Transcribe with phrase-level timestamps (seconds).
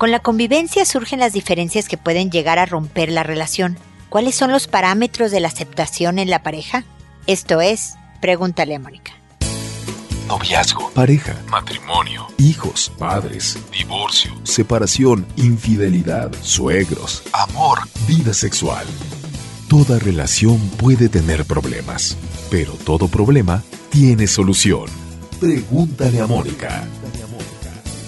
[0.00, 3.76] Con la convivencia surgen las diferencias que pueden llegar a romper la relación.
[4.08, 6.84] ¿Cuáles son los parámetros de la aceptación en la pareja?
[7.26, 9.12] Esto es, pregúntale a Mónica.
[10.26, 18.86] Noviazgo, pareja, matrimonio, hijos, padres, divorcio, separación, infidelidad, suegros, amor, vida sexual.
[19.68, 22.16] Toda relación puede tener problemas,
[22.50, 24.86] pero todo problema tiene solución.
[25.38, 26.88] Pregúntale a Mónica.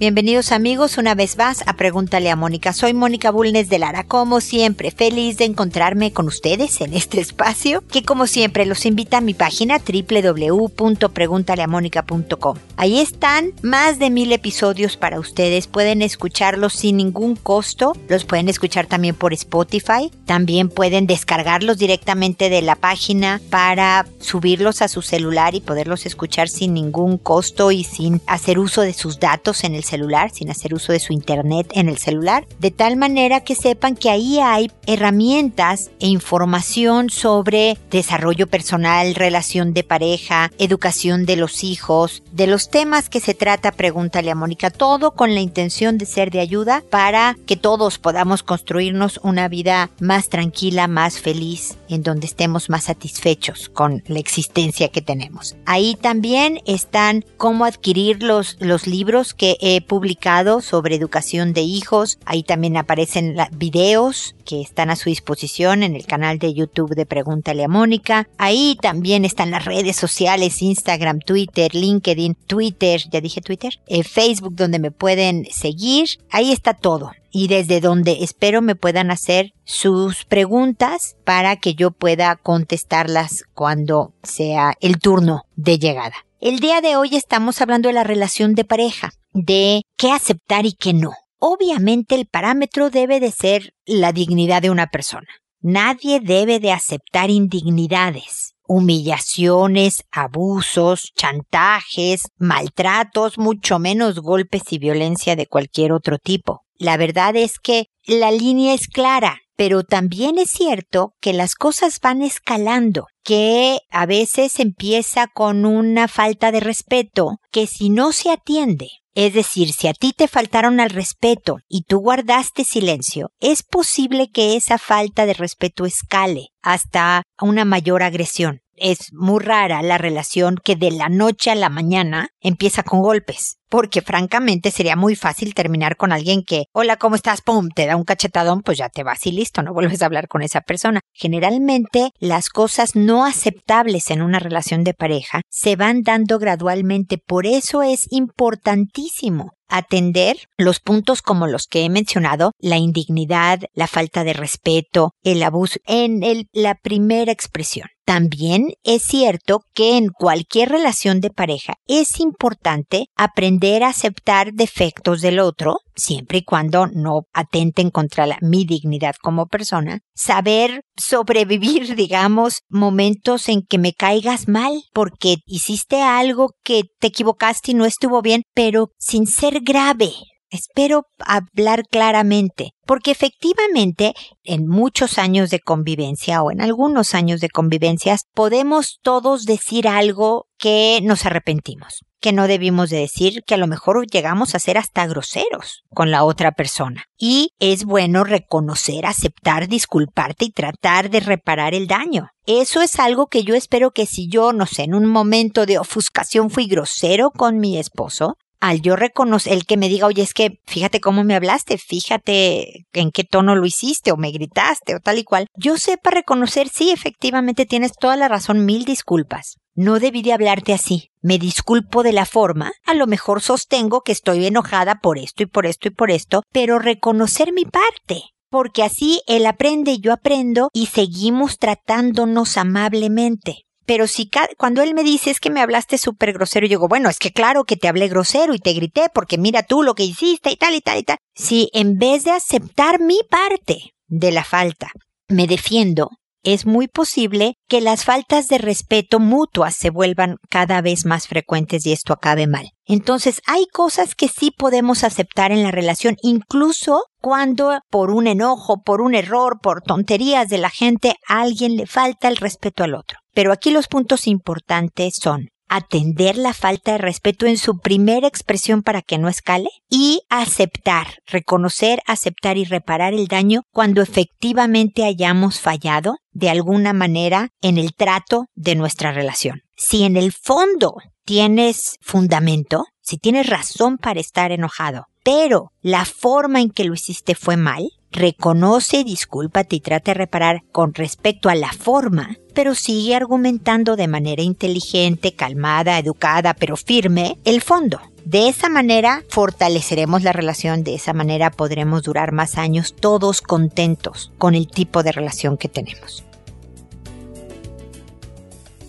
[0.00, 2.72] Bienvenidos amigos una vez más a Pregúntale a Mónica.
[2.72, 7.84] Soy Mónica Bulnes de Lara, como siempre, feliz de encontrarme con ustedes en este espacio,
[7.86, 12.56] que como siempre los invita a mi página www.preguntaleamónica.com.
[12.78, 18.48] Ahí están más de mil episodios para ustedes, pueden escucharlos sin ningún costo, los pueden
[18.48, 25.02] escuchar también por Spotify, también pueden descargarlos directamente de la página para subirlos a su
[25.02, 29.74] celular y poderlos escuchar sin ningún costo y sin hacer uso de sus datos en
[29.74, 33.54] el celular, sin hacer uso de su internet en el celular, de tal manera que
[33.54, 41.36] sepan que ahí hay herramientas e información sobre desarrollo personal, relación de pareja, educación de
[41.36, 45.98] los hijos, de los temas que se trata, pregúntale a Mónica, todo con la intención
[45.98, 51.76] de ser de ayuda para que todos podamos construirnos una vida más tranquila, más feliz,
[51.88, 55.56] en donde estemos más satisfechos con la existencia que tenemos.
[55.66, 62.18] Ahí también están cómo adquirir los, los libros que he publicado sobre educación de hijos.
[62.24, 67.06] Ahí también aparecen videos que están a su disposición en el canal de YouTube de
[67.06, 68.28] Pregúntale a Mónica.
[68.38, 74.54] Ahí también están las redes sociales, Instagram, Twitter, LinkedIn, Twitter, ya dije Twitter, eh, Facebook
[74.56, 76.08] donde me pueden seguir.
[76.30, 81.90] Ahí está todo y desde donde espero me puedan hacer sus preguntas para que yo
[81.90, 86.14] pueda contestarlas cuando sea el turno de llegada.
[86.40, 90.72] El día de hoy estamos hablando de la relación de pareja de qué aceptar y
[90.72, 91.12] qué no.
[91.38, 95.28] Obviamente el parámetro debe de ser la dignidad de una persona.
[95.62, 105.46] Nadie debe de aceptar indignidades, humillaciones, abusos, chantajes, maltratos, mucho menos golpes y violencia de
[105.46, 106.62] cualquier otro tipo.
[106.78, 112.00] La verdad es que la línea es clara, pero también es cierto que las cosas
[112.00, 118.30] van escalando, que a veces empieza con una falta de respeto que si no se
[118.30, 123.62] atiende es decir, si a ti te faltaron al respeto y tú guardaste silencio, es
[123.62, 129.98] posible que esa falta de respeto escale hasta una mayor agresión es muy rara la
[129.98, 133.56] relación que de la noche a la mañana empieza con golpes.
[133.68, 137.40] Porque francamente sería muy fácil terminar con alguien que, hola, ¿cómo estás?
[137.40, 140.26] Pum, te da un cachetadón, pues ya te vas y listo, no vuelves a hablar
[140.26, 141.00] con esa persona.
[141.12, 147.18] Generalmente las cosas no aceptables en una relación de pareja se van dando gradualmente.
[147.18, 153.86] Por eso es importantísimo atender los puntos como los que he mencionado, la indignidad, la
[153.86, 157.88] falta de respeto, el abuso, en la primera expresión.
[158.10, 165.20] También es cierto que en cualquier relación de pareja es importante aprender a aceptar defectos
[165.20, 172.62] del otro, siempre y cuando no atenten contra mi dignidad como persona, saber sobrevivir, digamos,
[172.68, 178.22] momentos en que me caigas mal porque hiciste algo que te equivocaste y no estuvo
[178.22, 180.10] bien, pero sin ser grave.
[180.50, 187.50] Espero hablar claramente, porque efectivamente en muchos años de convivencia o en algunos años de
[187.50, 193.58] convivencias podemos todos decir algo que nos arrepentimos, que no debimos de decir, que a
[193.58, 197.04] lo mejor llegamos a ser hasta groseros con la otra persona.
[197.16, 202.28] Y es bueno reconocer, aceptar, disculparte y tratar de reparar el daño.
[202.44, 205.78] Eso es algo que yo espero que si yo, no sé, en un momento de
[205.78, 210.34] ofuscación fui grosero con mi esposo, al yo reconocer, el que me diga, oye, es
[210.34, 215.00] que fíjate cómo me hablaste, fíjate en qué tono lo hiciste o me gritaste o
[215.00, 219.56] tal y cual, yo sepa reconocer, sí, efectivamente tienes toda la razón, mil disculpas.
[219.74, 221.10] No debí de hablarte así.
[221.22, 222.72] Me disculpo de la forma.
[222.84, 226.42] A lo mejor sostengo que estoy enojada por esto y por esto y por esto,
[226.52, 233.64] pero reconocer mi parte porque así él aprende y yo aprendo y seguimos tratándonos amablemente.
[233.90, 237.08] Pero si cuando él me dice es que me hablaste súper grosero, yo digo, bueno,
[237.08, 240.04] es que claro que te hablé grosero y te grité porque mira tú lo que
[240.04, 241.16] hiciste y tal y tal y tal.
[241.34, 244.92] Si en vez de aceptar mi parte de la falta,
[245.26, 246.10] me defiendo,
[246.44, 251.84] es muy posible que las faltas de respeto mutuas se vuelvan cada vez más frecuentes
[251.84, 252.70] y esto acabe mal.
[252.84, 258.82] Entonces hay cosas que sí podemos aceptar en la relación, incluso cuando por un enojo,
[258.84, 262.94] por un error, por tonterías de la gente, a alguien le falta el respeto al
[262.94, 263.18] otro.
[263.32, 268.82] Pero aquí los puntos importantes son atender la falta de respeto en su primera expresión
[268.82, 275.60] para que no escale y aceptar, reconocer, aceptar y reparar el daño cuando efectivamente hayamos
[275.60, 279.62] fallado de alguna manera en el trato de nuestra relación.
[279.76, 286.60] Si en el fondo tienes fundamento, si tienes razón para estar enojado, pero la forma
[286.60, 291.54] en que lo hiciste fue mal, reconoce, discúlpate y trata de reparar con respecto a
[291.54, 298.00] la forma, pero sigue argumentando de manera inteligente, calmada, educada, pero firme el fondo.
[298.24, 304.32] De esa manera fortaleceremos la relación, de esa manera podremos durar más años todos contentos
[304.38, 306.24] con el tipo de relación que tenemos.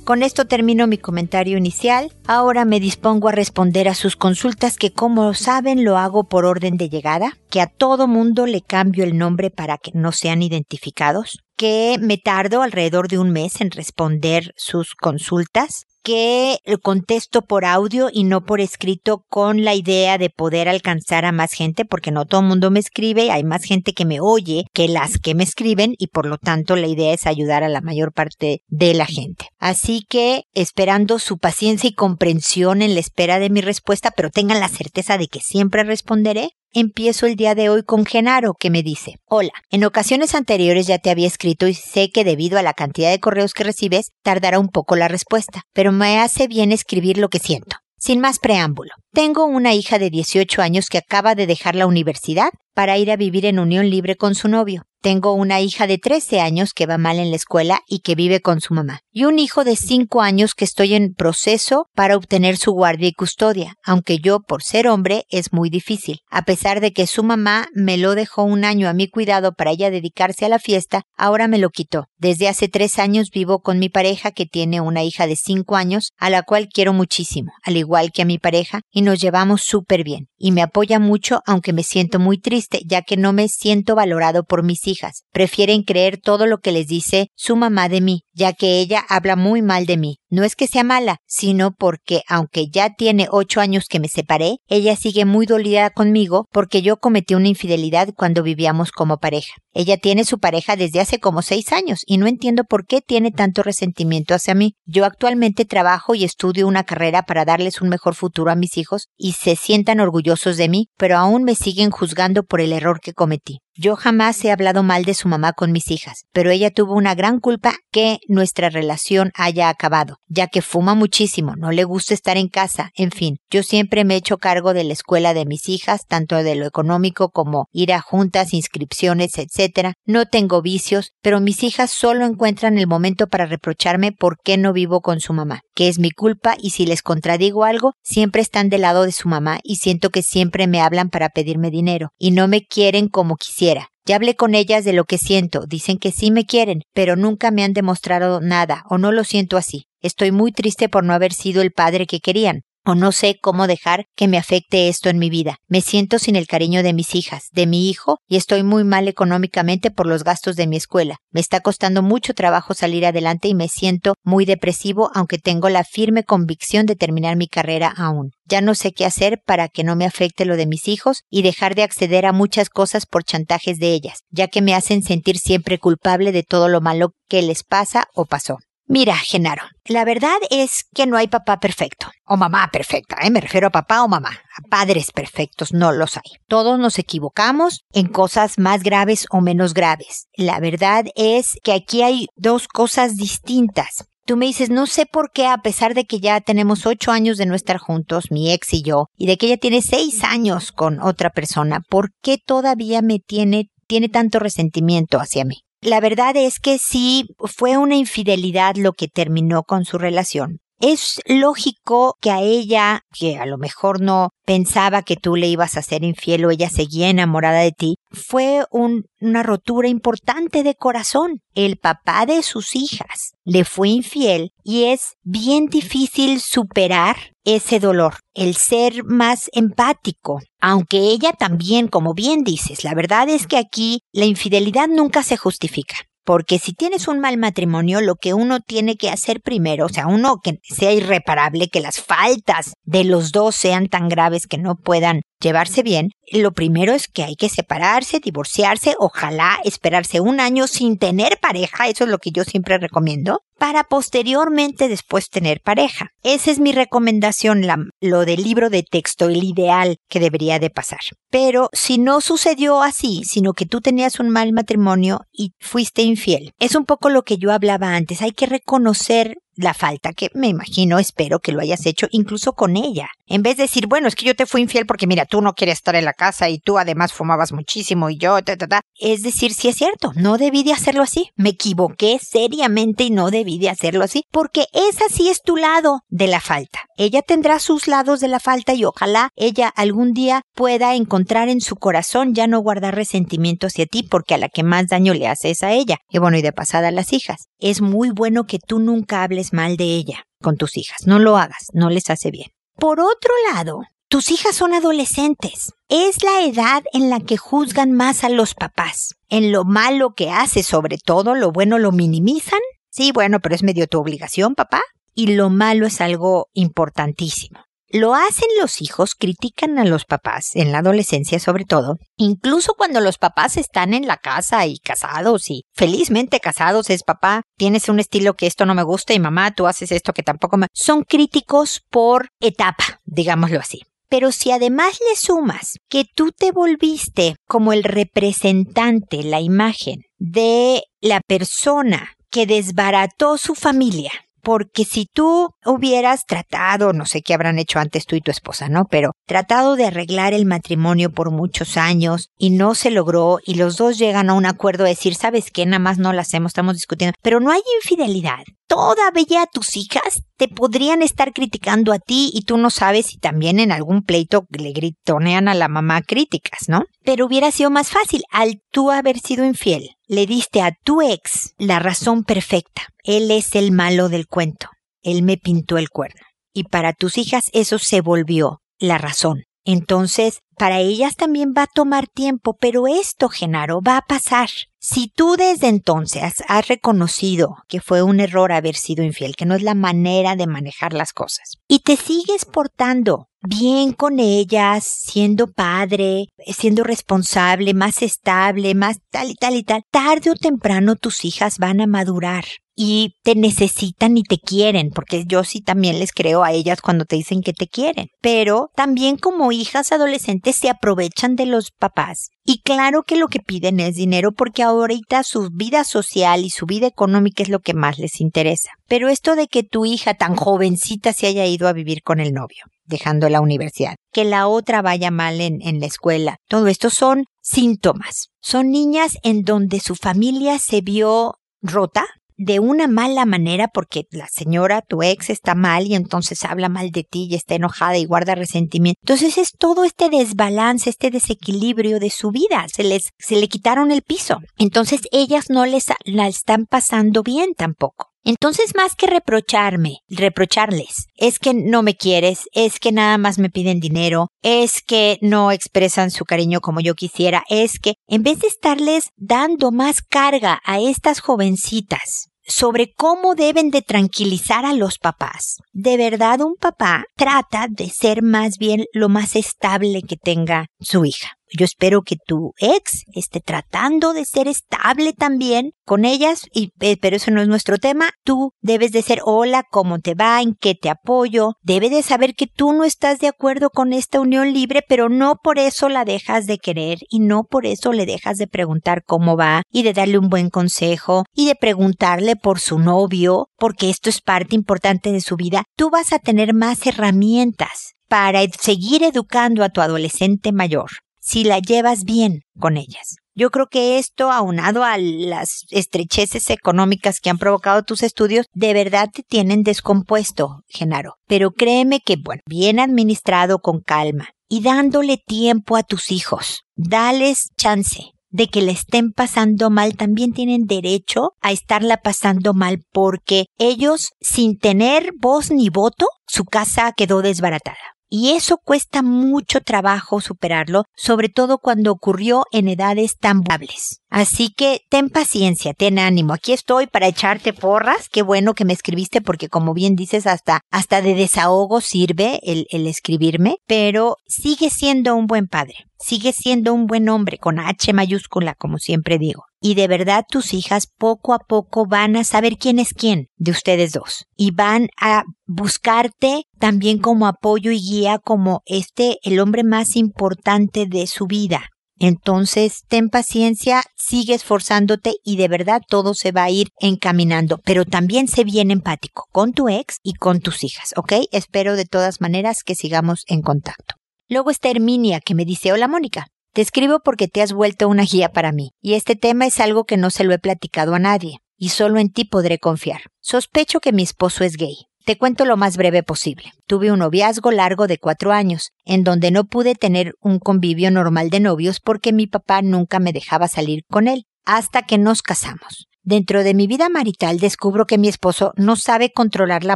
[0.03, 2.11] Con esto termino mi comentario inicial.
[2.25, 6.75] Ahora me dispongo a responder a sus consultas que como saben lo hago por orden
[6.75, 11.43] de llegada, que a todo mundo le cambio el nombre para que no sean identificados,
[11.55, 18.09] que me tardo alrededor de un mes en responder sus consultas, que contesto por audio
[18.11, 22.25] y no por escrito con la idea de poder alcanzar a más gente, porque no
[22.25, 25.43] todo el mundo me escribe, hay más gente que me oye que las que me
[25.43, 29.05] escriben y por lo tanto la idea es ayudar a la mayor parte de la
[29.05, 29.47] gente.
[29.59, 34.59] Así que esperando su paciencia y comprensión en la espera de mi respuesta, pero tengan
[34.59, 38.81] la certeza de que siempre responderé, Empiezo el día de hoy con Genaro, que me
[38.81, 42.73] dice, Hola, en ocasiones anteriores ya te había escrito y sé que debido a la
[42.73, 47.17] cantidad de correos que recibes, tardará un poco la respuesta, pero me hace bien escribir
[47.17, 47.75] lo que siento.
[47.97, 52.51] Sin más preámbulo, tengo una hija de 18 años que acaba de dejar la universidad
[52.73, 54.83] para ir a vivir en unión libre con su novio.
[55.01, 58.39] Tengo una hija de 13 años que va mal en la escuela y que vive
[58.39, 58.99] con su mamá.
[59.11, 63.13] Y un hijo de 5 años que estoy en proceso para obtener su guardia y
[63.13, 66.19] custodia, aunque yo, por ser hombre, es muy difícil.
[66.29, 69.71] A pesar de que su mamá me lo dejó un año a mi cuidado para
[69.71, 72.05] ella dedicarse a la fiesta, ahora me lo quitó.
[72.19, 76.11] Desde hace tres años vivo con mi pareja que tiene una hija de 5 años,
[76.19, 80.03] a la cual quiero muchísimo, al igual que a mi pareja, y nos llevamos súper
[80.03, 80.27] bien.
[80.37, 84.43] Y me apoya mucho, aunque me siento muy triste, ya que no me siento valorado
[84.43, 85.23] por mis hijas.
[85.31, 89.35] Prefieren creer todo lo que les dice su mamá de mí, ya que ella habla
[89.35, 90.17] muy mal de mí.
[90.29, 94.57] No es que sea mala, sino porque aunque ya tiene ocho años que me separé,
[94.67, 99.53] ella sigue muy dolida conmigo porque yo cometí una infidelidad cuando vivíamos como pareja.
[99.73, 103.31] Ella tiene su pareja desde hace como seis años y no entiendo por qué tiene
[103.31, 104.75] tanto resentimiento hacia mí.
[104.85, 109.07] Yo actualmente trabajo y estudio una carrera para darles un mejor futuro a mis hijos
[109.17, 113.13] y se sientan orgullosos de mí, pero aún me siguen juzgando por el error que
[113.13, 113.59] cometí.
[113.73, 117.15] Yo jamás he hablado mal de su mamá con mis hijas, pero ella tuvo una
[117.15, 122.35] gran culpa que nuestra relación haya acabado, ya que fuma muchísimo, no le gusta estar
[122.35, 125.69] en casa, en fin, yo siempre me he hecho cargo de la escuela de mis
[125.69, 129.60] hijas, tanto de lo económico como ir a juntas, inscripciones, etc.
[130.05, 134.73] No tengo vicios, pero mis hijas solo encuentran el momento para reprocharme por qué no
[134.73, 138.69] vivo con su mamá, que es mi culpa y si les contradigo algo, siempre están
[138.69, 142.31] del lado de su mamá y siento que siempre me hablan para pedirme dinero y
[142.31, 146.11] no me quieren como quisiera ya hablé con ellas de lo que siento, dicen que
[146.11, 149.85] sí me quieren, pero nunca me han demostrado nada o no lo siento así.
[150.01, 153.67] Estoy muy triste por no haber sido el padre que querían o no sé cómo
[153.67, 155.57] dejar que me afecte esto en mi vida.
[155.67, 159.07] Me siento sin el cariño de mis hijas, de mi hijo, y estoy muy mal
[159.07, 161.17] económicamente por los gastos de mi escuela.
[161.31, 165.83] Me está costando mucho trabajo salir adelante y me siento muy depresivo, aunque tengo la
[165.83, 168.31] firme convicción de terminar mi carrera aún.
[168.45, 171.41] Ya no sé qué hacer para que no me afecte lo de mis hijos y
[171.41, 175.37] dejar de acceder a muchas cosas por chantajes de ellas, ya que me hacen sentir
[175.37, 178.57] siempre culpable de todo lo malo que les pasa o pasó.
[178.93, 183.31] Mira, Genaro, la verdad es que no hay papá perfecto o mamá perfecta, ¿eh?
[183.31, 184.31] me refiero a papá o mamá.
[184.31, 186.39] A padres perfectos no los hay.
[186.49, 190.27] Todos nos equivocamos en cosas más graves o menos graves.
[190.35, 194.09] La verdad es que aquí hay dos cosas distintas.
[194.25, 197.37] Tú me dices, no sé por qué, a pesar de que ya tenemos ocho años
[197.37, 200.73] de no estar juntos, mi ex y yo, y de que ella tiene seis años
[200.73, 205.63] con otra persona, ¿por qué todavía me tiene, tiene tanto resentimiento hacia mí?
[205.83, 210.61] La verdad es que sí fue una infidelidad lo que terminó con su relación.
[210.81, 215.77] Es lógico que a ella, que a lo mejor no pensaba que tú le ibas
[215.77, 221.41] a ser infiel o ella seguía enamorada de ti, fue una rotura importante de corazón.
[221.53, 228.15] El papá de sus hijas le fue infiel y es bien difícil superar ese dolor,
[228.33, 230.39] el ser más empático.
[230.59, 235.37] Aunque ella también, como bien dices, la verdad es que aquí la infidelidad nunca se
[235.37, 235.95] justifica.
[236.23, 240.07] Porque si tienes un mal matrimonio, lo que uno tiene que hacer primero, o sea,
[240.07, 244.75] uno que sea irreparable, que las faltas de los dos sean tan graves que no
[244.75, 250.67] puedan llevarse bien, lo primero es que hay que separarse, divorciarse, ojalá esperarse un año
[250.67, 256.11] sin tener pareja, eso es lo que yo siempre recomiendo, para posteriormente después tener pareja.
[256.23, 257.63] Esa es mi recomendación,
[257.99, 261.01] lo del libro de texto, el ideal que debería de pasar.
[261.29, 266.53] Pero si no sucedió así, sino que tú tenías un mal matrimonio y fuiste infiel,
[266.59, 270.47] es un poco lo que yo hablaba antes, hay que reconocer la falta que me
[270.47, 273.09] imagino, espero que lo hayas hecho incluso con ella.
[273.31, 275.53] En vez de decir, bueno, es que yo te fui infiel porque mira, tú no
[275.53, 278.81] quieres estar en la casa y tú además fumabas muchísimo y yo, ta, ta, ta.
[278.99, 281.29] Es decir, sí es cierto, no debí de hacerlo así.
[281.37, 286.01] Me equivoqué seriamente y no debí de hacerlo así porque esa sí es tu lado
[286.09, 286.79] de la falta.
[286.97, 291.61] Ella tendrá sus lados de la falta y ojalá ella algún día pueda encontrar en
[291.61, 295.29] su corazón ya no guardar resentimiento hacia ti porque a la que más daño le
[295.29, 295.99] haces a ella.
[296.09, 297.47] Y bueno, y de pasada a las hijas.
[297.59, 301.07] Es muy bueno que tú nunca hables mal de ella con tus hijas.
[301.07, 302.49] No lo hagas, no les hace bien.
[302.81, 305.71] Por otro lado, tus hijas son adolescentes.
[305.87, 309.13] Es la edad en la que juzgan más a los papás.
[309.29, 312.59] En lo malo que hace, sobre todo, lo bueno lo minimizan.
[312.89, 314.81] Sí, bueno, pero es medio tu obligación, papá.
[315.13, 317.59] Y lo malo es algo importantísimo.
[317.93, 323.01] Lo hacen los hijos, critican a los papás, en la adolescencia sobre todo, incluso cuando
[323.01, 327.99] los papás están en la casa y casados y felizmente casados es papá, tienes un
[327.99, 330.67] estilo que esto no me gusta y mamá, tú haces esto que tampoco me...
[330.73, 333.81] Son críticos por etapa, digámoslo así.
[334.07, 340.83] Pero si además le sumas que tú te volviste como el representante, la imagen de
[341.01, 347.59] la persona que desbarató su familia, porque si tú hubieras tratado, no sé qué habrán
[347.59, 348.85] hecho antes tú y tu esposa, ¿no?
[348.85, 353.77] Pero tratado de arreglar el matrimonio por muchos años y no se logró y los
[353.77, 355.65] dos llegan a un acuerdo de decir, ¿sabes qué?
[355.65, 358.43] Nada más no lo hacemos, estamos discutiendo, pero no hay infidelidad.
[358.71, 363.59] Todavía tus hijas te podrían estar criticando a ti y tú no sabes si también
[363.59, 366.85] en algún pleito le gritonean a la mamá críticas, ¿no?
[367.03, 369.89] Pero hubiera sido más fácil al tú haber sido infiel.
[370.07, 372.83] Le diste a tu ex la razón perfecta.
[373.03, 374.69] Él es el malo del cuento.
[375.01, 376.21] Él me pintó el cuerno.
[376.53, 379.43] Y para tus hijas eso se volvió la razón.
[379.63, 384.49] Entonces, para ellas también va a tomar tiempo, pero esto, Genaro, va a pasar.
[384.79, 389.55] Si tú desde entonces has reconocido que fue un error haber sido infiel, que no
[389.55, 395.47] es la manera de manejar las cosas, y te sigues portando bien con ellas, siendo
[395.47, 401.25] padre, siendo responsable, más estable, más tal y tal y tal, tarde o temprano tus
[401.25, 402.45] hijas van a madurar
[402.75, 407.05] y te necesitan y te quieren, porque yo sí también les creo a ellas cuando
[407.05, 412.29] te dicen que te quieren, pero también como hijas adolescentes se aprovechan de los papás.
[412.43, 416.65] Y claro que lo que piden es dinero porque ahorita su vida social y su
[416.65, 418.71] vida económica es lo que más les interesa.
[418.87, 422.33] Pero esto de que tu hija tan jovencita se haya ido a vivir con el
[422.33, 427.25] novio, dejando la universidad, que la otra vaya mal en, la escuela, todo esto son
[427.41, 428.27] síntomas.
[428.41, 432.05] Son niñas en donde su familia se vio rota,
[432.43, 436.89] de una mala manera porque la señora, tu ex, está mal y entonces habla mal
[436.89, 438.99] de ti y está enojada y guarda resentimiento.
[439.03, 442.65] Entonces es todo este desbalance, este desequilibrio de su vida.
[442.73, 444.39] Se les, se le quitaron el piso.
[444.57, 448.10] Entonces ellas no les la están pasando bien tampoco.
[448.23, 453.49] Entonces, más que reprocharme, reprocharles, es que no me quieres, es que nada más me
[453.49, 458.39] piden dinero, es que no expresan su cariño como yo quisiera, es que en vez
[458.39, 464.97] de estarles dando más carga a estas jovencitas sobre cómo deben de tranquilizar a los
[464.97, 465.57] papás.
[465.71, 471.05] De verdad, un papá trata de ser más bien lo más estable que tenga su
[471.05, 471.37] hija.
[471.57, 476.95] Yo espero que tu ex esté tratando de ser estable también con ellas, y, eh,
[477.01, 478.11] pero eso no es nuestro tema.
[478.23, 480.41] Tú debes de ser hola, ¿cómo te va?
[480.41, 481.53] ¿En qué te apoyo?
[481.61, 485.35] Debe de saber que tú no estás de acuerdo con esta unión libre, pero no
[485.43, 489.35] por eso la dejas de querer y no por eso le dejas de preguntar cómo
[489.35, 494.09] va y de darle un buen consejo y de preguntarle por su novio, porque esto
[494.09, 495.65] es parte importante de su vida.
[495.75, 500.89] Tú vas a tener más herramientas para seguir educando a tu adolescente mayor
[501.21, 503.17] si la llevas bien con ellas.
[503.33, 508.73] Yo creo que esto, aunado a las estrecheces económicas que han provocado tus estudios, de
[508.73, 511.13] verdad te tienen descompuesto, Genaro.
[511.27, 517.51] Pero créeme que, bueno, bien administrado con calma y dándole tiempo a tus hijos, dales
[517.57, 523.45] chance de que le estén pasando mal, también tienen derecho a estarla pasando mal porque
[523.57, 527.77] ellos, sin tener voz ni voto, su casa quedó desbaratada
[528.13, 534.01] Y eso cuesta mucho trabajo superarlo, sobre todo cuando ocurrió en edades tan hables.
[534.09, 536.33] Así que ten paciencia, ten ánimo.
[536.33, 538.09] Aquí estoy para echarte porras.
[538.09, 542.67] Qué bueno que me escribiste porque como bien dices, hasta, hasta de desahogo sirve el,
[542.71, 545.85] el escribirme, pero sigue siendo un buen padre.
[545.97, 549.45] Sigue siendo un buen hombre con H mayúscula, como siempre digo.
[549.63, 553.51] Y de verdad tus hijas poco a poco van a saber quién es quién de
[553.51, 554.25] ustedes dos.
[554.35, 560.87] Y van a buscarte también como apoyo y guía como este, el hombre más importante
[560.87, 561.69] de su vida.
[561.99, 567.85] Entonces, ten paciencia, sigue esforzándote y de verdad todo se va a ir encaminando, pero
[567.85, 571.13] también sé bien empático con tu ex y con tus hijas, ¿ok?
[571.31, 573.93] Espero de todas maneras que sigamos en contacto.
[574.27, 578.03] Luego está Herminia que me dice, hola Mónica, te escribo porque te has vuelto una
[578.03, 580.99] guía para mí, y este tema es algo que no se lo he platicado a
[580.99, 583.01] nadie, y solo en ti podré confiar.
[583.19, 584.87] Sospecho que mi esposo es gay.
[585.05, 586.51] Te cuento lo más breve posible.
[586.67, 591.29] Tuve un noviazgo largo de cuatro años, en donde no pude tener un convivio normal
[591.29, 595.87] de novios porque mi papá nunca me dejaba salir con él, hasta que nos casamos.
[596.03, 599.75] Dentro de mi vida marital descubro que mi esposo no sabe controlar la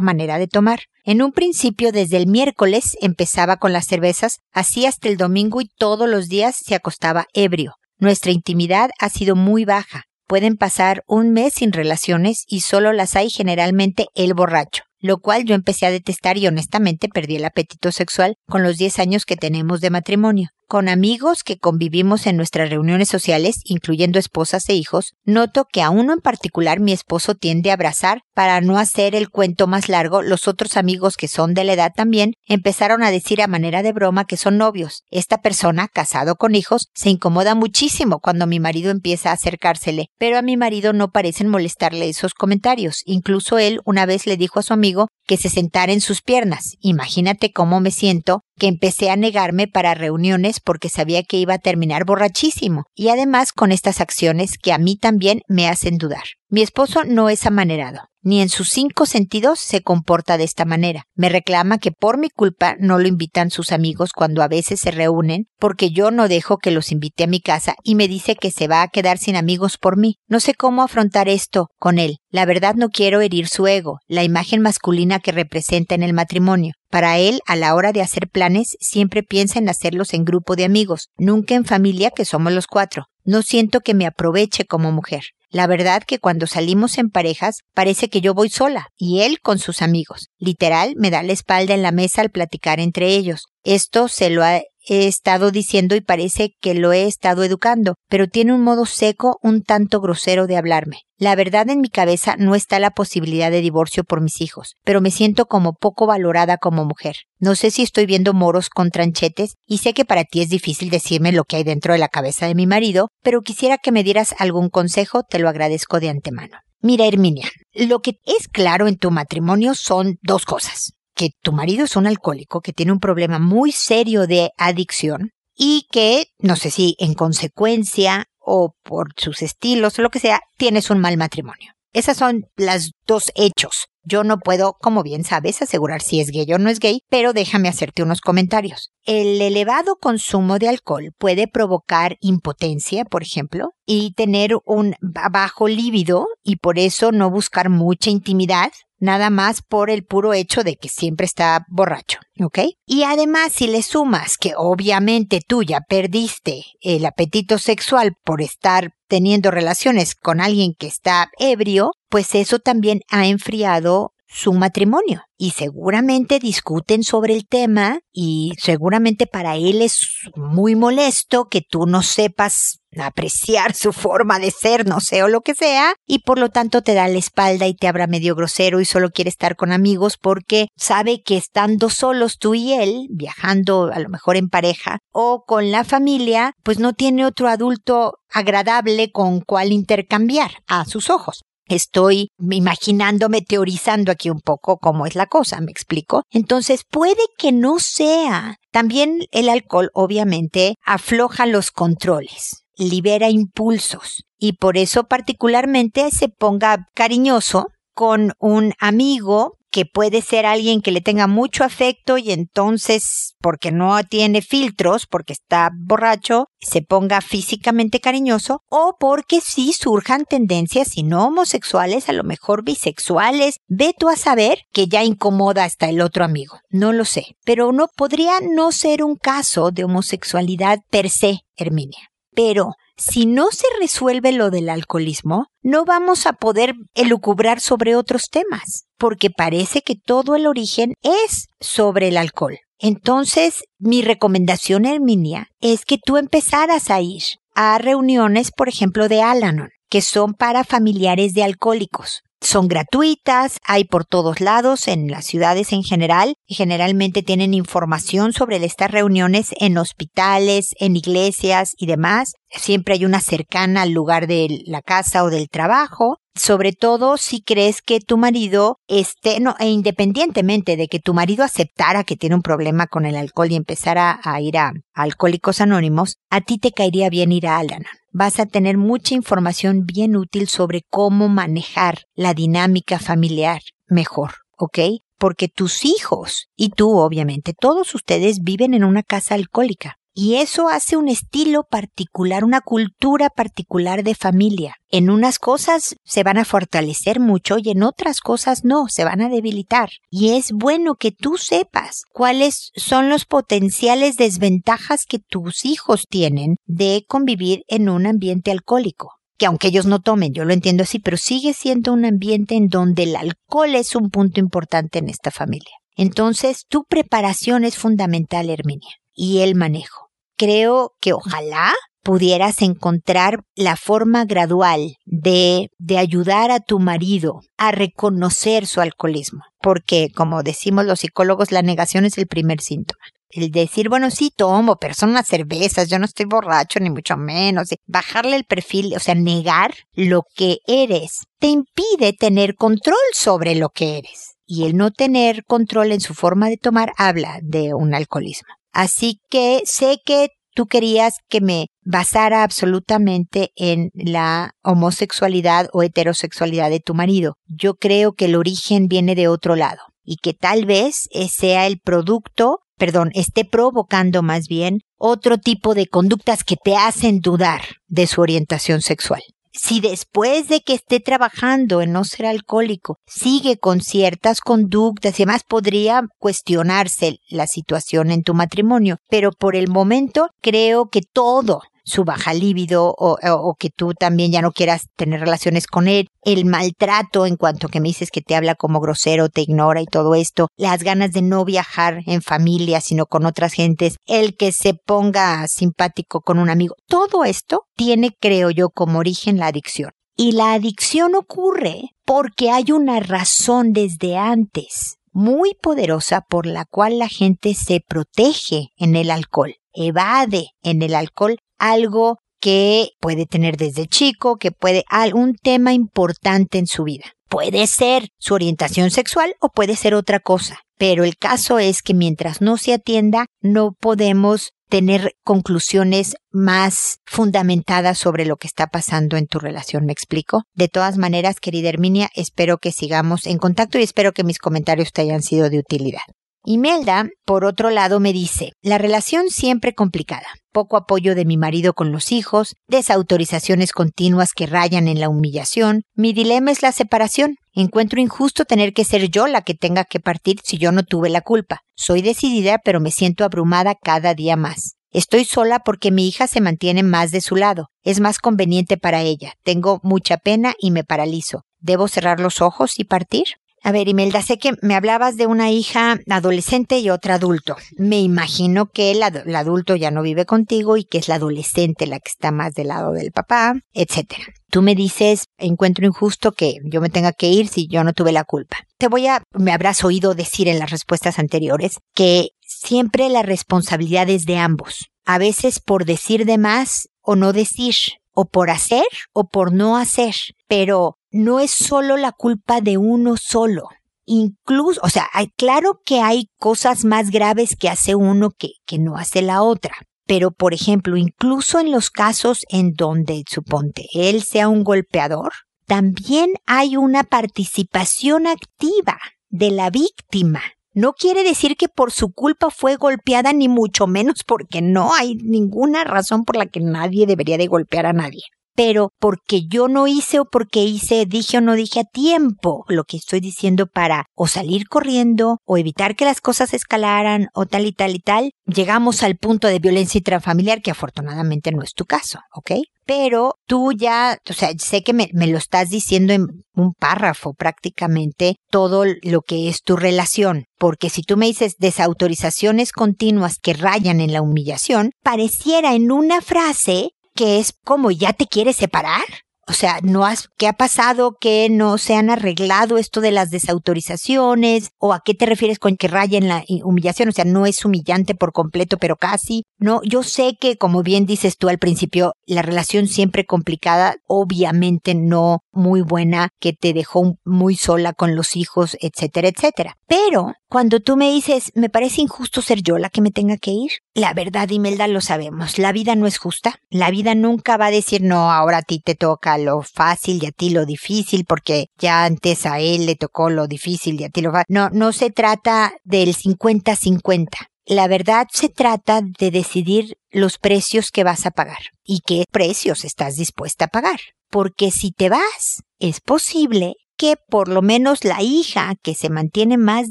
[0.00, 0.80] manera de tomar.
[1.04, 5.70] En un principio, desde el miércoles, empezaba con las cervezas, así hasta el domingo y
[5.78, 7.74] todos los días se acostaba ebrio.
[7.98, 10.02] Nuestra intimidad ha sido muy baja.
[10.26, 15.44] Pueden pasar un mes sin relaciones y solo las hay generalmente el borracho lo cual
[15.44, 19.36] yo empecé a detestar y honestamente perdí el apetito sexual con los 10 años que
[19.36, 20.50] tenemos de matrimonio.
[20.68, 25.90] Con amigos que convivimos en nuestras reuniones sociales, incluyendo esposas e hijos, noto que a
[25.90, 30.22] uno en particular mi esposo tiende a abrazar para no hacer el cuento más largo.
[30.22, 33.92] Los otros amigos que son de la edad también empezaron a decir a manera de
[33.92, 35.04] broma que son novios.
[35.08, 40.36] Esta persona, casado con hijos, se incomoda muchísimo cuando mi marido empieza a acercársele, pero
[40.36, 43.02] a mi marido no parecen molestarle esos comentarios.
[43.04, 46.74] Incluso él una vez le dijo a su amigo que se sentara en sus piernas.
[46.80, 51.58] Imagínate cómo me siento que empecé a negarme para reuniones porque sabía que iba a
[51.58, 56.24] terminar borrachísimo, y además con estas acciones que a mí también me hacen dudar.
[56.48, 61.02] Mi esposo no es amanerado, ni en sus cinco sentidos se comporta de esta manera.
[61.16, 64.92] Me reclama que por mi culpa no lo invitan sus amigos cuando a veces se
[64.92, 68.52] reúnen, porque yo no dejo que los invite a mi casa y me dice que
[68.52, 70.18] se va a quedar sin amigos por mí.
[70.28, 72.18] No sé cómo afrontar esto con él.
[72.30, 76.74] La verdad no quiero herir su ego, la imagen masculina que representa en el matrimonio.
[76.90, 80.64] Para él, a la hora de hacer planes, siempre piensa en hacerlos en grupo de
[80.64, 83.06] amigos, nunca en familia que somos los cuatro.
[83.24, 85.22] No siento que me aproveche como mujer.
[85.56, 89.58] La verdad que cuando salimos en parejas parece que yo voy sola y él con
[89.58, 90.28] sus amigos.
[90.38, 93.46] Literal, me da la espalda en la mesa al platicar entre ellos.
[93.64, 98.28] Esto se lo ha he estado diciendo y parece que lo he estado educando, pero
[98.28, 101.00] tiene un modo seco, un tanto grosero de hablarme.
[101.18, 105.00] La verdad en mi cabeza no está la posibilidad de divorcio por mis hijos, pero
[105.00, 107.16] me siento como poco valorada como mujer.
[107.38, 110.90] No sé si estoy viendo moros con tranchetes y sé que para ti es difícil
[110.90, 114.04] decirme lo que hay dentro de la cabeza de mi marido, pero quisiera que me
[114.04, 116.58] dieras algún consejo, te lo agradezco de antemano.
[116.80, 121.84] Mira, Herminia, lo que es claro en tu matrimonio son dos cosas que tu marido
[121.84, 126.70] es un alcohólico, que tiene un problema muy serio de adicción y que, no sé
[126.70, 131.72] si en consecuencia o por sus estilos o lo que sea, tienes un mal matrimonio.
[131.92, 133.86] Esas son las dos hechos.
[134.08, 137.32] Yo no puedo, como bien sabes, asegurar si es gay o no es gay, pero
[137.32, 138.92] déjame hacerte unos comentarios.
[139.04, 146.28] El elevado consumo de alcohol puede provocar impotencia, por ejemplo, y tener un bajo líbido
[146.44, 150.88] y por eso no buscar mucha intimidad nada más por el puro hecho de que
[150.88, 152.60] siempre está borracho, ¿ok?
[152.86, 158.90] Y además si le sumas que obviamente tú ya perdiste el apetito sexual por estar
[159.08, 165.50] teniendo relaciones con alguien que está ebrio, pues eso también ha enfriado su matrimonio y
[165.50, 170.00] seguramente discuten sobre el tema y seguramente para él es
[170.34, 175.42] muy molesto que tú no sepas apreciar su forma de ser, no sé, o lo
[175.42, 178.80] que sea, y por lo tanto te da la espalda y te abra medio grosero
[178.80, 183.90] y solo quiere estar con amigos porque sabe que estando solos tú y él, viajando
[183.92, 189.12] a lo mejor en pareja o con la familia, pues no tiene otro adulto agradable
[189.12, 191.42] con cual intercambiar a sus ojos.
[191.66, 196.22] Estoy imaginándome, teorizando aquí un poco cómo es la cosa, ¿me explico?
[196.30, 198.56] Entonces puede que no sea.
[198.70, 206.86] También el alcohol obviamente afloja los controles libera impulsos y por eso particularmente se ponga
[206.94, 213.34] cariñoso con un amigo que puede ser alguien que le tenga mucho afecto y entonces,
[213.42, 220.24] porque no tiene filtros, porque está borracho, se ponga físicamente cariñoso, o porque sí surjan
[220.24, 225.64] tendencias, si no homosexuales, a lo mejor bisexuales, ve tú a saber que ya incomoda
[225.64, 226.58] hasta el otro amigo.
[226.70, 232.08] No lo sé, pero no podría no ser un caso de homosexualidad per se, Herminia.
[232.34, 238.30] Pero si no se resuelve lo del alcoholismo, no vamos a poder elucubrar sobre otros
[238.30, 242.58] temas, porque parece que todo el origen es sobre el alcohol.
[242.78, 247.22] Entonces, mi recomendación, Herminia, es que tú empezaras a ir
[247.54, 252.22] a reuniones, por ejemplo, de Alanon, que son para familiares de alcohólicos.
[252.42, 258.34] Son gratuitas, hay por todos lados, en las ciudades en general, y generalmente tienen información
[258.34, 262.34] sobre estas reuniones en hospitales, en iglesias y demás.
[262.50, 266.18] Siempre hay una cercana al lugar de la casa o del trabajo.
[266.36, 271.44] Sobre todo si crees que tu marido esté, no, e independientemente de que tu marido
[271.44, 276.16] aceptara que tiene un problema con el alcohol y empezara a ir a, Alcohólicos Anónimos,
[276.30, 280.48] a ti te caería bien ir a Alanon vas a tener mucha información bien útil
[280.48, 284.78] sobre cómo manejar la dinámica familiar mejor, ¿ok?
[285.18, 289.98] Porque tus hijos y tú, obviamente, todos ustedes viven en una casa alcohólica.
[290.18, 294.76] Y eso hace un estilo particular, una cultura particular de familia.
[294.90, 299.20] En unas cosas se van a fortalecer mucho y en otras cosas no, se van
[299.20, 299.90] a debilitar.
[300.08, 306.56] Y es bueno que tú sepas cuáles son los potenciales desventajas que tus hijos tienen
[306.64, 310.98] de convivir en un ambiente alcohólico que aunque ellos no tomen, yo lo entiendo así,
[310.98, 315.30] pero sigue siendo un ambiente en donde el alcohol es un punto importante en esta
[315.30, 315.74] familia.
[315.94, 320.05] Entonces, tu preparación es fundamental, Herminia, y el manejo
[320.36, 321.74] creo que ojalá
[322.06, 329.42] pudieras encontrar la forma gradual de, de ayudar a tu marido a reconocer su alcoholismo.
[329.60, 333.02] Porque, como decimos los psicólogos, la negación es el primer síntoma.
[333.28, 337.16] El decir, bueno, sí tomo, pero son unas cervezas, yo no estoy borracho, ni mucho
[337.16, 337.70] menos.
[337.86, 343.70] Bajarle el perfil, o sea, negar lo que eres, te impide tener control sobre lo
[343.70, 344.36] que eres.
[344.46, 348.48] Y el no tener control en su forma de tomar habla de un alcoholismo.
[348.76, 356.68] Así que sé que tú querías que me basara absolutamente en la homosexualidad o heterosexualidad
[356.68, 357.36] de tu marido.
[357.46, 361.80] Yo creo que el origen viene de otro lado y que tal vez sea el
[361.80, 368.06] producto, perdón, esté provocando más bien otro tipo de conductas que te hacen dudar de
[368.06, 369.22] su orientación sexual
[369.56, 375.22] si después de que esté trabajando en no ser alcohólico sigue con ciertas conductas y
[375.24, 378.98] demás, podría cuestionarse la situación en tu matrimonio.
[379.08, 384.32] Pero por el momento creo que todo su baja líbido o, o, que tú también
[384.32, 388.20] ya no quieras tener relaciones con él, el maltrato en cuanto que me dices que
[388.20, 392.22] te habla como grosero, te ignora y todo esto, las ganas de no viajar en
[392.22, 397.62] familia sino con otras gentes, el que se ponga simpático con un amigo, todo esto
[397.76, 399.92] tiene, creo yo, como origen la adicción.
[400.16, 406.98] Y la adicción ocurre porque hay una razón desde antes muy poderosa por la cual
[406.98, 413.56] la gente se protege en el alcohol evade en el alcohol algo que puede tener
[413.56, 417.12] desde chico, que puede algún tema importante en su vida.
[417.28, 420.60] Puede ser su orientación sexual o puede ser otra cosa.
[420.78, 427.98] Pero el caso es que mientras no se atienda, no podemos tener conclusiones más fundamentadas
[427.98, 429.86] sobre lo que está pasando en tu relación.
[429.86, 430.42] ¿Me explico?
[430.54, 434.92] De todas maneras, querida Herminia, espero que sigamos en contacto y espero que mis comentarios
[434.92, 436.02] te hayan sido de utilidad.
[436.48, 441.72] Imelda, por otro lado, me dice, la relación siempre complicada, poco apoyo de mi marido
[441.72, 447.34] con los hijos, desautorizaciones continuas que rayan en la humillación, mi dilema es la separación.
[447.52, 451.10] Encuentro injusto tener que ser yo la que tenga que partir si yo no tuve
[451.10, 451.62] la culpa.
[451.74, 454.76] Soy decidida, pero me siento abrumada cada día más.
[454.92, 457.70] Estoy sola porque mi hija se mantiene más de su lado.
[457.82, 459.32] Es más conveniente para ella.
[459.42, 461.42] Tengo mucha pena y me paralizo.
[461.58, 463.24] ¿Debo cerrar los ojos y partir?
[463.66, 467.56] A ver, Imelda, sé que me hablabas de una hija adolescente y otra adulto.
[467.76, 471.98] Me imagino que el, adulto ya no vive contigo y que es la adolescente la
[471.98, 474.22] que está más del lado del papá, etcétera.
[474.52, 478.12] Tú me dices, encuentro injusto que yo me tenga que ir si yo no tuve
[478.12, 478.56] la culpa.
[478.78, 484.08] Te voy a, me habrás oído decir en las respuestas anteriores que siempre la responsabilidad
[484.08, 484.92] es de ambos.
[485.04, 487.74] A veces por decir de más o no decir,
[488.16, 490.14] o por hacer o por no hacer.
[490.48, 493.68] Pero no es solo la culpa de uno solo.
[494.04, 498.78] Incluso, o sea, hay, claro que hay cosas más graves que hace uno que, que
[498.78, 499.74] no hace la otra.
[500.06, 505.32] Pero, por ejemplo, incluso en los casos en donde, suponte, él sea un golpeador,
[505.66, 508.98] también hay una participación activa
[509.28, 510.42] de la víctima.
[510.72, 515.16] No quiere decir que por su culpa fue golpeada, ni mucho menos porque no hay
[515.16, 518.22] ninguna razón por la que nadie debería de golpear a nadie
[518.56, 522.84] pero porque yo no hice o porque hice, dije o no dije a tiempo lo
[522.84, 527.66] que estoy diciendo para o salir corriendo o evitar que las cosas escalaran o tal
[527.66, 531.84] y tal y tal, llegamos al punto de violencia intrafamiliar que afortunadamente no es tu
[531.84, 532.52] caso, ¿ok?
[532.86, 537.34] Pero tú ya, o sea, sé que me, me lo estás diciendo en un párrafo
[537.34, 543.54] prácticamente todo lo que es tu relación, porque si tú me dices desautorizaciones continuas que
[543.54, 549.02] rayan en la humillación, pareciera en una frase que es como ya te quieres separar.
[549.48, 553.30] O sea, no has, ¿qué ha pasado que no se han arreglado esto de las
[553.30, 554.70] desautorizaciones?
[554.78, 557.10] ¿O a qué te refieres con que raya en la humillación?
[557.10, 559.44] O sea, no es humillante por completo, pero casi.
[559.56, 564.96] No, yo sé que, como bien dices tú al principio, la relación siempre complicada, obviamente
[564.96, 569.76] no muy buena, que te dejó muy sola con los hijos, etcétera, etcétera.
[569.86, 573.50] Pero cuando tú me dices, me parece injusto ser yo la que me tenga que
[573.50, 575.58] ir, la verdad, Imelda, lo sabemos.
[575.58, 576.60] La vida no es justa.
[576.70, 580.26] La vida nunca va a decir, no, ahora a ti te toca lo fácil y
[580.26, 584.08] a ti lo difícil, porque ya antes a él le tocó lo difícil y a
[584.08, 584.46] ti lo fácil.
[584.48, 587.28] No, no se trata del 50-50.
[587.64, 592.84] La verdad se trata de decidir los precios que vas a pagar y qué precios
[592.84, 593.98] estás dispuesta a pagar.
[594.30, 599.58] Porque si te vas, es posible que por lo menos la hija que se mantiene
[599.58, 599.90] más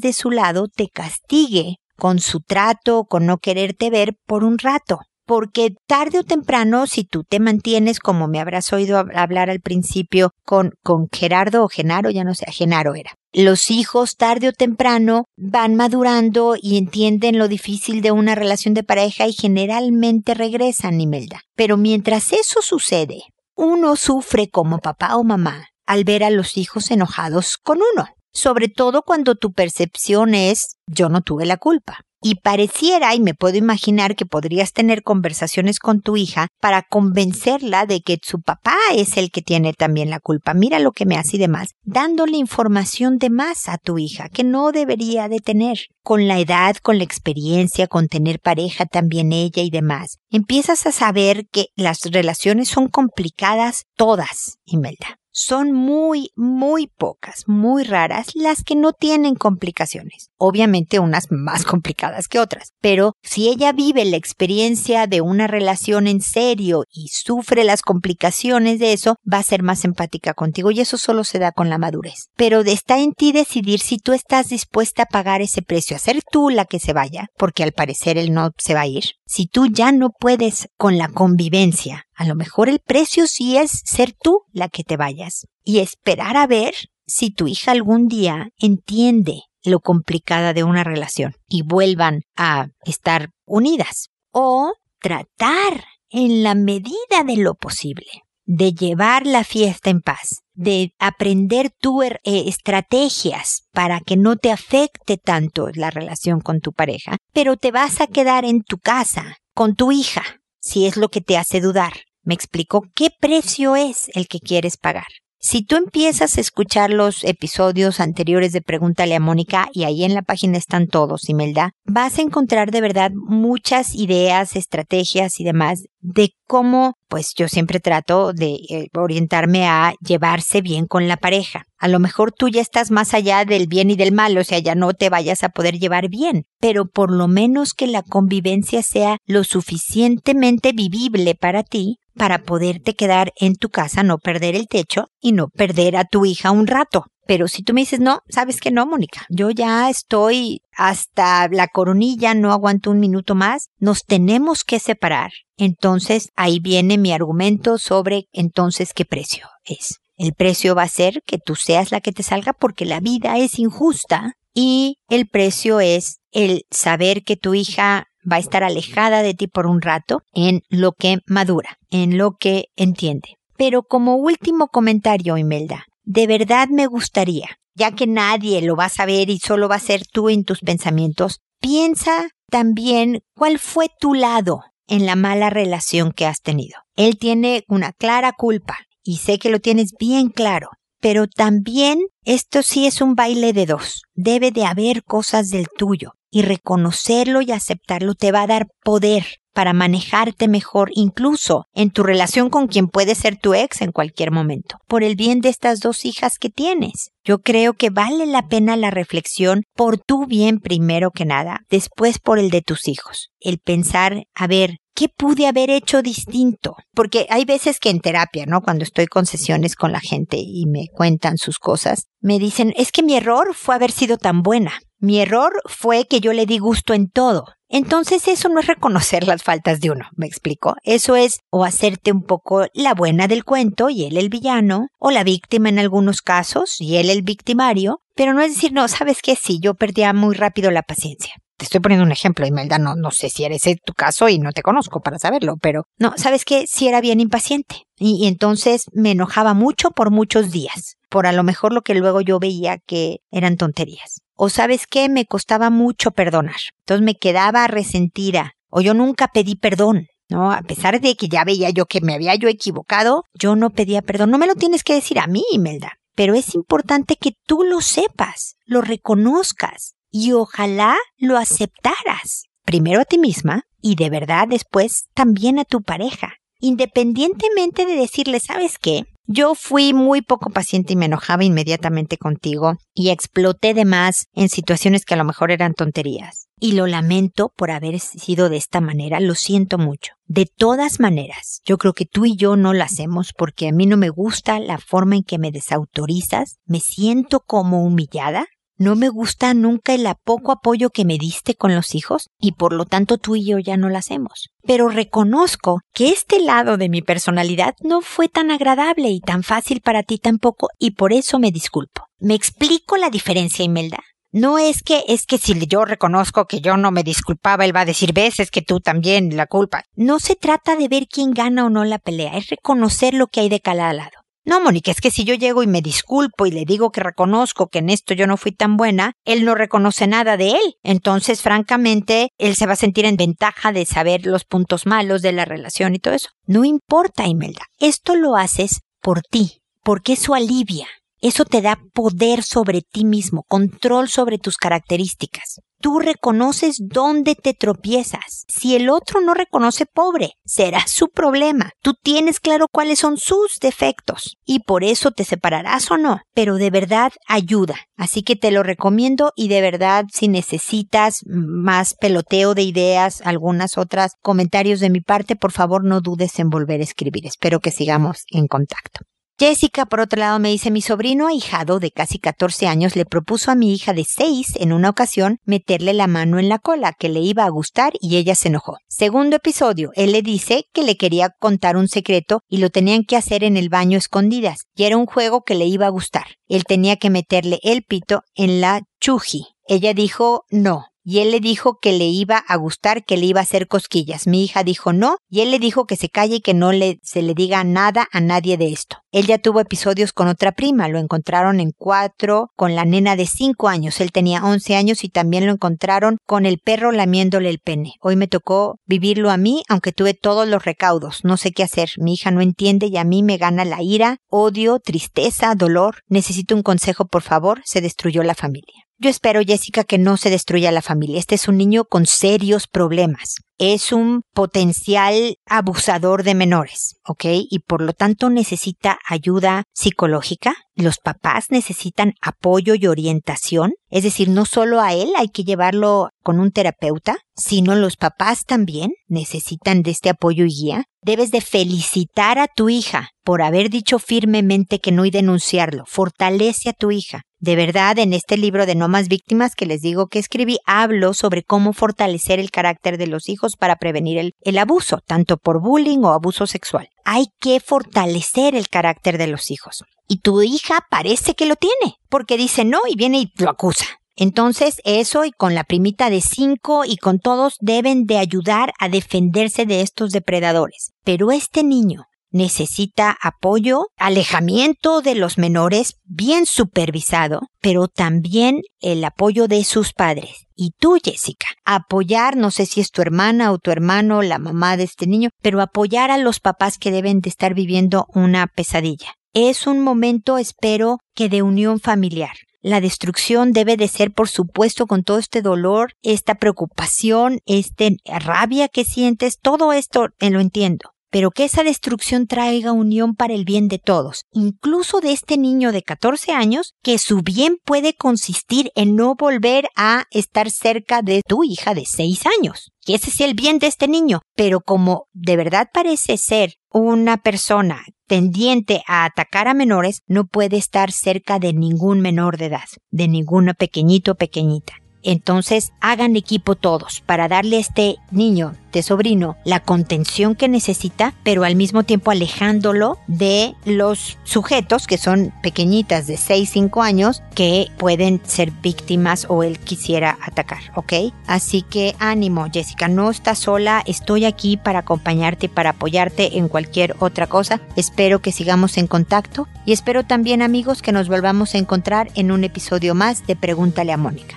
[0.00, 4.98] de su lado te castigue con su trato, con no quererte ver por un rato.
[5.24, 10.30] Porque tarde o temprano, si tú te mantienes, como me habrás oído hablar al principio,
[10.44, 13.10] con, con Gerardo o Genaro, ya no sé, Genaro era.
[13.32, 18.84] Los hijos tarde o temprano van madurando y entienden lo difícil de una relación de
[18.84, 21.40] pareja y generalmente regresan, Imelda.
[21.56, 23.22] Pero mientras eso sucede,
[23.56, 28.68] uno sufre como papá o mamá al ver a los hijos enojados con uno sobre
[28.68, 32.00] todo cuando tu percepción es yo no tuve la culpa.
[32.22, 37.86] Y pareciera, y me puedo imaginar que podrías tener conversaciones con tu hija para convencerla
[37.86, 40.52] de que su papá es el que tiene también la culpa.
[40.52, 44.44] Mira lo que me hace y demás, dándole información de más a tu hija que
[44.44, 45.78] no debería de tener.
[46.02, 50.92] Con la edad, con la experiencia, con tener pareja también ella y demás, empiezas a
[50.92, 58.64] saber que las relaciones son complicadas todas, Imelda son muy, muy pocas, muy raras las
[58.64, 60.30] que no tienen complicaciones.
[60.38, 66.06] Obviamente unas más complicadas que otras, pero si ella vive la experiencia de una relación
[66.06, 70.80] en serio y sufre las complicaciones de eso, va a ser más empática contigo y
[70.80, 72.28] eso solo se da con la madurez.
[72.36, 76.22] Pero está en ti decidir si tú estás dispuesta a pagar ese precio, a ser
[76.32, 79.04] tú la que se vaya, porque al parecer él no se va a ir.
[79.26, 83.82] Si tú ya no puedes con la convivencia, a lo mejor el precio sí es
[83.84, 86.74] ser tú la que te vayas y esperar a ver
[87.06, 93.30] si tu hija algún día entiende lo complicada de una relación y vuelvan a estar
[93.44, 94.10] unidas.
[94.30, 98.06] O tratar en la medida de lo posible
[98.44, 104.36] de llevar la fiesta en paz, de aprender tu er, eh, estrategias para que no
[104.36, 108.78] te afecte tanto la relación con tu pareja, pero te vas a quedar en tu
[108.78, 110.22] casa con tu hija,
[110.60, 111.92] si es lo que te hace dudar.
[112.22, 115.06] Me explico qué precio es el que quieres pagar.
[115.38, 120.14] Si tú empiezas a escuchar los episodios anteriores de Pregúntale a Mónica, y ahí en
[120.14, 125.84] la página están todos, Imelda, vas a encontrar de verdad muchas ideas, estrategias y demás
[126.00, 131.64] de cómo, pues yo siempre trato de eh, orientarme a llevarse bien con la pareja.
[131.78, 134.58] A lo mejor tú ya estás más allá del bien y del mal, o sea,
[134.58, 138.82] ya no te vayas a poder llevar bien, pero por lo menos que la convivencia
[138.82, 144.68] sea lo suficientemente vivible para ti para poderte quedar en tu casa, no perder el
[144.68, 147.04] techo y no perder a tu hija un rato.
[147.26, 151.68] Pero si tú me dices, no, sabes que no, Mónica, yo ya estoy hasta la
[151.68, 155.32] coronilla, no aguanto un minuto más, nos tenemos que separar.
[155.56, 160.00] Entonces ahí viene mi argumento sobre entonces qué precio es.
[160.16, 163.38] El precio va a ser que tú seas la que te salga porque la vida
[163.38, 169.22] es injusta y el precio es el saber que tu hija va a estar alejada
[169.22, 173.36] de ti por un rato en lo que madura, en lo que entiende.
[173.56, 178.88] Pero como último comentario, Imelda, de verdad me gustaría, ya que nadie lo va a
[178.88, 184.14] saber y solo va a ser tú en tus pensamientos, piensa también cuál fue tu
[184.14, 186.78] lado en la mala relación que has tenido.
[186.94, 192.62] Él tiene una clara culpa y sé que lo tienes bien claro, pero también esto
[192.62, 194.02] sí es un baile de dos.
[194.14, 199.26] Debe de haber cosas del tuyo y reconocerlo y aceptarlo te va a dar poder,
[199.56, 204.30] para manejarte mejor incluso en tu relación con quien puede ser tu ex en cualquier
[204.30, 207.12] momento, por el bien de estas dos hijas que tienes.
[207.24, 212.18] Yo creo que vale la pena la reflexión por tu bien primero que nada, después
[212.18, 213.30] por el de tus hijos.
[213.40, 216.76] El pensar, a ver, ¿qué pude haber hecho distinto?
[216.94, 218.60] Porque hay veces que en terapia, ¿no?
[218.60, 222.92] Cuando estoy con sesiones con la gente y me cuentan sus cosas, me dicen, es
[222.92, 224.72] que mi error fue haber sido tan buena.
[224.98, 227.44] Mi error fue que yo le di gusto en todo.
[227.68, 230.76] Entonces eso no es reconocer las faltas de uno, me explico.
[230.84, 235.10] Eso es o hacerte un poco la buena del cuento y él el villano, o
[235.10, 239.20] la víctima en algunos casos y él el victimario, pero no es decir, no, sabes
[239.22, 241.34] qué, sí, yo perdía muy rápido la paciencia.
[241.56, 244.52] Te estoy poniendo un ejemplo, Imelda, no, no sé si eres tu caso y no
[244.52, 246.66] te conozco para saberlo, pero no, ¿sabes qué?
[246.66, 247.85] Sí era bien impaciente.
[247.98, 252.20] Y, entonces me enojaba mucho por muchos días, por a lo mejor lo que luego
[252.20, 254.20] yo veía que eran tonterías.
[254.34, 256.56] O sabes qué, me costaba mucho perdonar.
[256.80, 258.52] Entonces me quedaba resentida.
[258.68, 260.08] O yo nunca pedí perdón.
[260.28, 260.52] ¿no?
[260.52, 264.02] A pesar de que ya veía yo que me había yo equivocado, yo no pedía
[264.02, 264.30] perdón.
[264.30, 265.92] No me lo tienes que decir a mí, Imelda.
[266.14, 272.44] Pero es importante que tú lo sepas, lo reconozcas y ojalá lo aceptaras.
[272.64, 276.34] Primero a ti misma y de verdad después también a tu pareja.
[276.60, 279.04] Independientemente de decirle, ¿sabes qué?
[279.28, 284.48] Yo fui muy poco paciente y me enojaba inmediatamente contigo y exploté de más en
[284.48, 286.46] situaciones que a lo mejor eran tonterías.
[286.60, 290.12] Y lo lamento por haber sido de esta manera, lo siento mucho.
[290.26, 293.86] De todas maneras, yo creo que tú y yo no lo hacemos porque a mí
[293.86, 298.46] no me gusta la forma en que me desautorizas, me siento como humillada
[298.78, 302.72] no me gusta nunca el poco apoyo que me diste con los hijos y por
[302.72, 304.50] lo tanto tú y yo ya no lo hacemos.
[304.64, 309.80] Pero reconozco que este lado de mi personalidad no fue tan agradable y tan fácil
[309.80, 312.06] para ti tampoco y por eso me disculpo.
[312.18, 313.98] ¿Me explico la diferencia, Imelda?
[314.32, 317.80] No es que, es que si yo reconozco que yo no me disculpaba, él va
[317.80, 319.84] a decir, ves, es que tú también la culpa.
[319.94, 323.40] No se trata de ver quién gana o no la pelea, es reconocer lo que
[323.40, 324.25] hay de cada lado.
[324.46, 327.66] No, Mónica, es que si yo llego y me disculpo y le digo que reconozco
[327.66, 330.76] que en esto yo no fui tan buena, él no reconoce nada de él.
[330.84, 335.32] Entonces, francamente, él se va a sentir en ventaja de saber los puntos malos de
[335.32, 336.28] la relación y todo eso.
[336.46, 337.62] No importa, Imelda.
[337.80, 340.86] Esto lo haces por ti, porque eso alivia.
[341.20, 345.60] Eso te da poder sobre ti mismo, control sobre tus características.
[345.86, 348.44] Tú reconoces dónde te tropiezas.
[348.48, 351.70] Si el otro no reconoce pobre, será su problema.
[351.80, 356.56] Tú tienes claro cuáles son sus defectos y por eso te separarás o no, pero
[356.56, 357.76] de verdad ayuda.
[357.96, 363.78] Así que te lo recomiendo y de verdad si necesitas más peloteo de ideas, algunas
[363.78, 367.28] otras comentarios de mi parte, por favor no dudes en volver a escribir.
[367.28, 369.06] Espero que sigamos en contacto.
[369.38, 373.50] Jessica, por otro lado, me dice, mi sobrino ahijado de casi 14 años le propuso
[373.50, 377.10] a mi hija de 6 en una ocasión meterle la mano en la cola, que
[377.10, 378.78] le iba a gustar y ella se enojó.
[378.88, 383.16] Segundo episodio, él le dice que le quería contar un secreto y lo tenían que
[383.16, 386.24] hacer en el baño escondidas, y era un juego que le iba a gustar.
[386.48, 389.48] Él tenía que meterle el pito en la chuji.
[389.68, 393.38] Ella dijo no, y él le dijo que le iba a gustar, que le iba
[393.38, 394.26] a hacer cosquillas.
[394.26, 396.98] Mi hija dijo no, y él le dijo que se calle y que no le,
[397.04, 398.96] se le diga nada a nadie de esto.
[399.12, 403.26] Él ya tuvo episodios con otra prima, lo encontraron en cuatro, con la nena de
[403.26, 407.60] cinco años, él tenía once años y también lo encontraron con el perro lamiéndole el
[407.60, 407.94] pene.
[408.00, 411.90] Hoy me tocó vivirlo a mí, aunque tuve todos los recaudos, no sé qué hacer,
[411.98, 416.02] mi hija no entiende y a mí me gana la ira, odio, tristeza, dolor.
[416.08, 418.85] Necesito un consejo, por favor, se destruyó la familia.
[418.98, 421.18] Yo espero, Jessica, que no se destruya la familia.
[421.18, 423.36] Este es un niño con serios problemas.
[423.58, 427.24] Es un potencial abusador de menores, ¿ok?
[427.50, 430.54] Y por lo tanto necesita ayuda psicológica.
[430.74, 433.72] Los papás necesitan apoyo y orientación.
[433.90, 438.44] Es decir, no solo a él hay que llevarlo con un terapeuta, sino los papás
[438.44, 440.84] también necesitan de este apoyo y guía.
[441.02, 445.84] Debes de felicitar a tu hija por haber dicho firmemente que no y denunciarlo.
[445.86, 447.22] Fortalece a tu hija.
[447.38, 451.12] De verdad, en este libro de No más víctimas que les digo que escribí, hablo
[451.12, 455.98] sobre cómo fortalecer el carácter de los hijos para prevenir el, abuso, tanto por bullying
[455.98, 456.88] o abuso sexual.
[457.04, 459.84] Hay que fortalecer el carácter de los hijos.
[460.08, 463.84] Y tu hija parece que lo tiene, porque dice no y viene y lo acusa.
[464.18, 468.88] Entonces, eso y con la primita de cinco y con todos deben de ayudar a
[468.88, 470.94] defenderse de estos depredadores.
[471.04, 479.48] Pero este niño necesita apoyo, alejamiento de los menores, bien supervisado, pero también el apoyo
[479.48, 480.46] de sus padres.
[480.54, 484.76] Y tú, Jessica, apoyar, no sé si es tu hermana o tu hermano, la mamá
[484.76, 489.14] de este niño, pero apoyar a los papás que deben de estar viviendo una pesadilla.
[489.32, 492.36] Es un momento, espero, que de unión familiar.
[492.62, 498.66] la destrucción debe de ser, por supuesto, con todo este dolor, esta preocupación, esta rabia
[498.66, 503.44] que sientes, todo esto eh, lo entiendo pero que esa destrucción traiga unión para el
[503.44, 508.70] bien de todos, incluso de este niño de 14 años, que su bien puede consistir
[508.74, 512.72] en no volver a estar cerca de tu hija de 6 años.
[512.84, 517.16] Que ese es el bien de este niño, pero como de verdad parece ser una
[517.16, 522.68] persona tendiente a atacar a menores, no puede estar cerca de ningún menor de edad,
[522.90, 524.74] de ninguna pequeñito o pequeñita.
[525.06, 531.14] Entonces hagan equipo todos para darle a este niño, de sobrino, la contención que necesita,
[531.22, 537.22] pero al mismo tiempo alejándolo de los sujetos que son pequeñitas de 6, 5 años
[537.34, 541.14] que pueden ser víctimas o él quisiera atacar, ¿ok?
[541.28, 546.96] Así que ánimo, Jessica, no estás sola, estoy aquí para acompañarte para apoyarte en cualquier
[546.98, 547.60] otra cosa.
[547.76, 552.32] Espero que sigamos en contacto y espero también amigos que nos volvamos a encontrar en
[552.32, 554.36] un episodio más de Pregúntale a Mónica